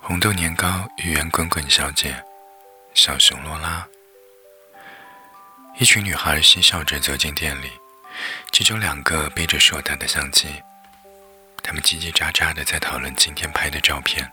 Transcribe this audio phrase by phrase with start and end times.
[0.00, 2.22] 红豆年糕与圆滚滚小姐，
[2.94, 3.86] 小熊罗拉。
[5.78, 7.70] 一群女孩嬉笑着走进店里，
[8.52, 10.48] 其中两个背着硕大的相机，
[11.62, 14.30] 她们叽叽喳喳的在讨论今天拍的照片。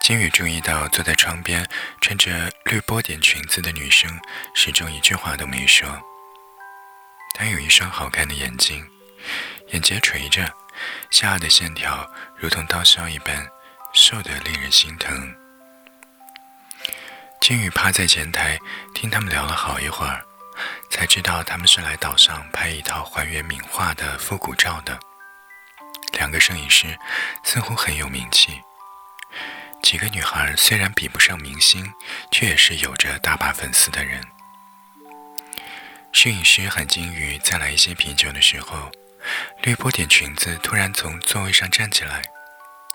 [0.00, 1.68] 金宇注意到坐在窗边
[2.00, 4.20] 穿着绿波点裙子的女生，
[4.54, 5.88] 始终一句话都没说。
[7.34, 8.84] 她有一双好看的眼睛，
[9.68, 10.52] 眼睫垂着，
[11.10, 13.46] 下颚的线条如同刀削一般，
[13.92, 15.34] 瘦得令人心疼。
[17.40, 18.58] 金宇趴在前台
[18.94, 20.24] 听他们聊了好一会儿，
[20.90, 24.98] 才知道他们是来岛上拍一套还原名画的复古照的。
[26.12, 26.96] 两个摄影师
[27.44, 28.60] 似乎很有名气。
[29.82, 31.92] 几个女孩虽然比不上明星，
[32.30, 34.22] 却也是有着大把粉丝的人。
[36.12, 38.90] 摄影师喊金鱼再来一些啤酒的时候，
[39.62, 42.22] 绿波点裙子突然从座位上站起来，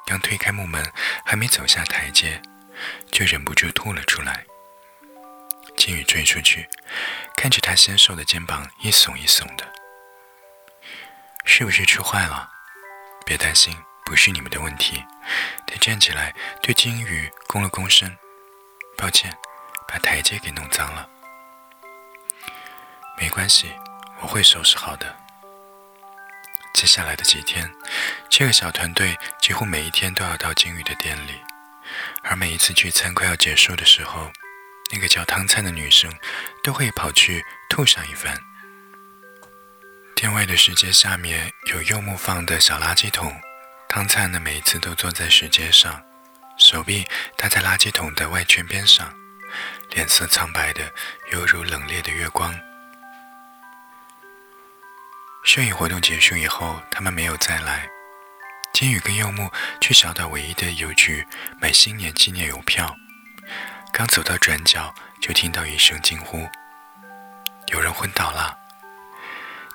[0.08, 0.90] 刚推开木门，
[1.26, 2.42] 还没走下台阶，
[3.12, 4.46] 就忍不住吐了出来。
[5.76, 6.66] 金鱼追出去，
[7.36, 9.70] 看着他纤瘦的肩膀一耸一耸的，
[11.44, 12.50] 是不是吃坏了？
[13.26, 15.04] 别担心，不是你们的问题。
[15.68, 18.18] 他站起来，对金鱼躬了躬身
[18.98, 19.38] ：“抱歉，
[19.90, 21.10] 把台阶给弄脏了。
[23.18, 23.74] 没关系，
[24.22, 25.18] 我会收拾好的。”
[26.78, 27.68] 接下来的几天，
[28.30, 31.32] 这个小团队几乎每一天都要到金鱼的店里，
[32.22, 34.32] 而每一次聚餐快要结束的时候，
[34.92, 36.14] 那个叫汤灿的女生
[36.64, 38.38] 都会跑去吐上一番。
[40.16, 43.36] 店外的石阶下面有柚木放的小垃圾桶。
[43.90, 46.00] 汤灿呢，每一次都坐在石阶上，
[46.60, 49.12] 手臂搭在垃圾桶的外圈边上，
[49.90, 50.94] 脸色苍白的
[51.32, 52.56] 犹如冷冽的月光。
[55.48, 57.90] 摄影活动结束以后，他们没有再来。
[58.74, 61.26] 金宇跟柚木去小岛唯一的邮局
[61.58, 62.94] 买新年纪念邮票，
[63.94, 66.46] 刚走到转角，就听到一声惊呼
[67.72, 68.60] ：“有人昏倒了！”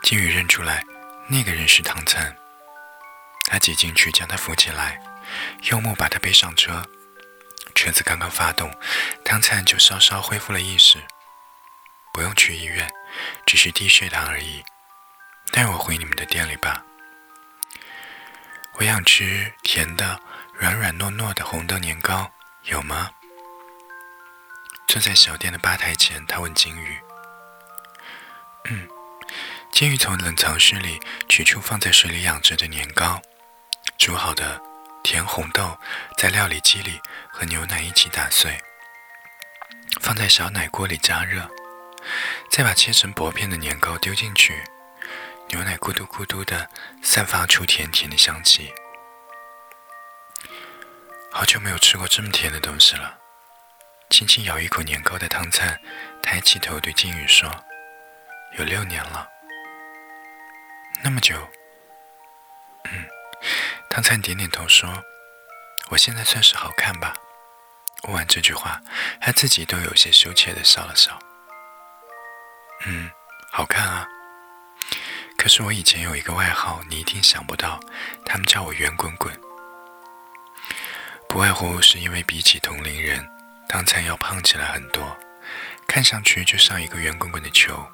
[0.05, 0.85] 金宇认出来，
[1.27, 2.37] 那个人是汤灿。
[3.47, 5.01] 他挤进去将他扶起来，
[5.71, 6.87] 柚木把他背上车。
[7.75, 8.71] 车子刚刚发动，
[9.25, 11.03] 汤灿就稍稍恢复了意识。
[12.13, 12.93] 不用去医院，
[13.47, 14.63] 只是低血糖而已。
[15.53, 16.83] 带我回你们的店里吧。
[18.77, 20.19] 我想吃甜的、
[20.55, 22.33] 软软糯糯的红豆年糕，
[22.65, 23.11] 有吗？
[24.89, 26.99] 坐在小店的吧台前，他问金鱼。
[28.65, 28.89] 嗯。
[29.71, 33.21] 金鱼从冷藏室里取出放在水里养着的年糕。
[33.99, 34.61] 煮好的
[35.03, 35.79] 甜红豆
[36.17, 38.61] 在料理机里和牛奶一起打碎，
[40.01, 41.49] 放在小奶锅里加热，
[42.51, 44.63] 再把切成薄片的年糕丢进去，
[45.53, 46.67] 牛奶咕嘟咕嘟的
[47.03, 48.73] 散发出甜甜的香气。
[51.31, 53.19] 好久没有吃过这么甜的东西了。
[54.09, 55.79] 轻轻咬一口年糕的汤灿
[56.23, 57.51] 抬起头对金鱼说
[58.57, 59.29] ：“有六年了，
[61.05, 61.37] 那么久。”
[63.91, 65.03] 汤灿点点头说
[65.91, 67.15] ：“我现在算是好看吧？”
[68.05, 68.81] 问完这句话，
[69.21, 71.19] 他自己都有些羞怯的笑了笑。
[72.87, 73.11] “嗯，
[73.51, 74.09] 好看啊。
[75.43, 77.81] 可是我以前有一个外号，你一定想不到，
[78.25, 79.37] 他们叫我圆滚滚。
[81.29, 83.29] 不外乎是因为比起同龄人，
[83.69, 85.19] 汤灿要胖起来很多，
[85.89, 87.85] 看上去就像一个圆滚滚的球。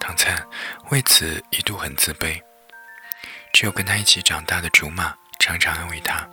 [0.00, 0.42] 汤灿
[0.88, 2.40] 为此一度很自卑。”
[3.52, 6.26] 只有跟他一起长大的竹马常常安慰他：“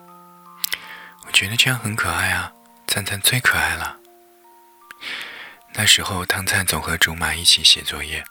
[1.28, 2.50] 我觉得这样很可爱啊，
[2.88, 3.98] 灿灿最可爱了。”
[5.76, 8.24] 那时候，汤灿总和竹马一起写作业，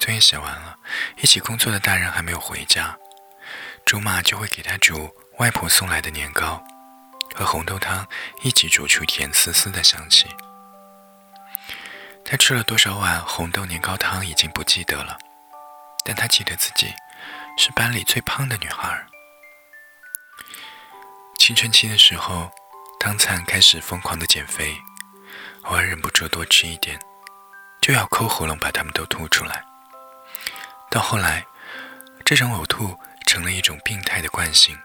[0.00, 0.76] 作业写完了，
[1.18, 2.98] 一起工作的大人还没有回家，
[3.84, 6.60] 竹马就会给他煮外婆送来的年糕，
[7.36, 8.04] 和红豆汤
[8.42, 10.26] 一起煮出甜丝丝的香气。
[12.24, 15.18] 他吃了多少碗红豆年糕汤已经不记得了，
[16.04, 16.92] 但他记得自己。
[17.58, 19.04] 是班里最胖的女孩。
[21.38, 22.50] 青春期的时候，
[22.98, 24.74] 汤灿开始疯狂的减肥，
[25.64, 26.98] 偶尔忍不住多吃一点，
[27.82, 29.62] 就要抠喉咙把它们都吐出来。
[30.90, 31.46] 到后来，
[32.24, 34.76] 这种呕吐成了一种病态的惯性，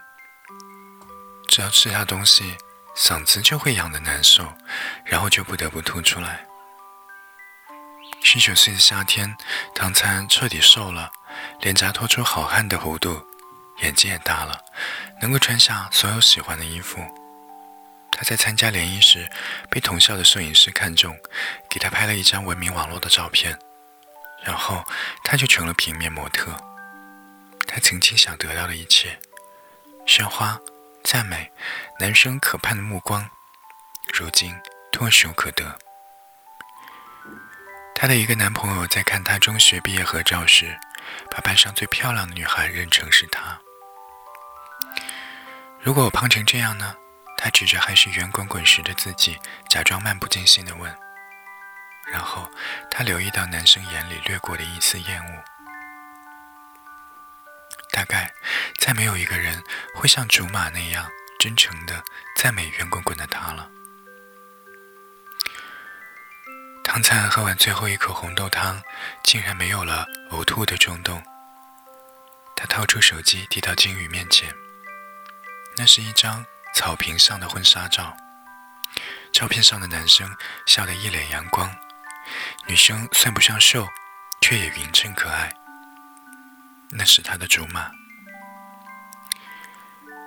[1.48, 2.56] 只要吃下东西，
[2.96, 4.56] 嗓子就会痒得难受，
[5.04, 6.46] 然后就不得不吐出来。
[8.22, 9.36] 十九岁的夏天，
[9.74, 11.10] 唐灿彻底瘦了。
[11.60, 13.26] 脸颊拖出好看的弧度，
[13.82, 14.58] 眼睛也大了，
[15.20, 17.04] 能够穿下所有喜欢的衣服。
[18.12, 19.28] 他在参加联谊时
[19.68, 21.14] 被同校的摄影师看中，
[21.68, 23.58] 给他拍了一张闻名网络的照片，
[24.44, 24.84] 然后
[25.24, 26.56] 他就成了平面模特。
[27.66, 29.18] 他曾经想得到的一切：
[30.06, 30.58] 鲜花、
[31.02, 31.50] 赞美，
[31.98, 33.28] 男生渴盼的目光，
[34.12, 34.54] 如今
[34.92, 35.78] 唾手可得。
[37.94, 40.78] 她的一个男朋友在看她中学毕业合照时，
[41.30, 43.58] 把班上最漂亮的女孩认成是她。
[45.80, 46.96] 如果我胖成这样呢？
[47.38, 49.38] 他指着还是圆滚滚时的自己，
[49.68, 50.98] 假装漫不经心地问。
[52.12, 52.50] 然后
[52.90, 55.44] 他留意到男生眼里掠过的一丝厌恶。
[57.90, 58.32] 大概
[58.78, 59.62] 再没有一个人
[59.94, 62.02] 会像竹马那样真诚的
[62.36, 63.70] 赞美圆滚滚的他了。
[66.84, 68.82] 汤灿喝完最后一口红豆汤，
[69.24, 71.22] 竟然没有了呕吐的冲动。
[72.54, 74.54] 他掏出手机递到金宇面前，
[75.76, 78.16] 那是一张草坪上的婚纱照。
[79.32, 81.74] 照片上的男生笑得一脸阳光，
[82.66, 83.88] 女生算不上瘦，
[84.40, 85.52] 却也匀称可爱。
[86.90, 87.90] 那是他的竹马。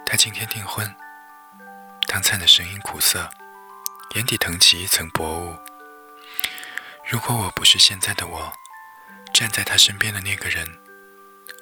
[0.06, 0.96] 他今天订婚。
[2.08, 3.30] 唐灿的声音苦涩，
[4.16, 5.56] 眼底腾起一层薄雾。
[7.08, 8.52] 如果我不是现在的我，
[9.32, 10.68] 站在他身边的那个人，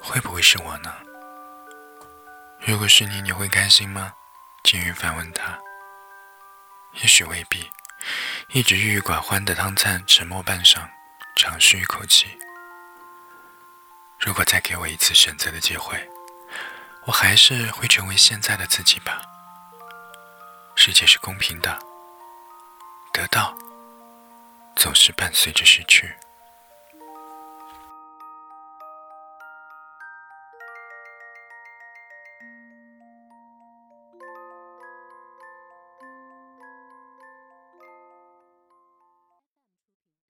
[0.00, 0.94] 会不会是我呢？
[2.60, 4.14] 如果是你，你会开心吗？
[4.64, 5.58] 金鱼反问他。
[6.94, 7.70] 也许未必。
[8.50, 10.88] 一直郁郁寡欢的汤灿沉默半晌，
[11.36, 12.26] 长吁一口气。
[14.18, 16.08] 如果再给我一次选择的机会，
[17.04, 19.20] 我还是会成为现在的自己吧。
[20.74, 21.78] 世界是公平的，
[23.12, 23.54] 得到
[24.74, 26.10] 总是伴随着失去。